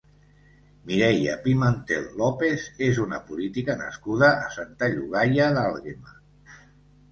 [0.91, 6.19] Mireia Pimentel López és una política nascuda a Santa Llogaia d'Àlguema.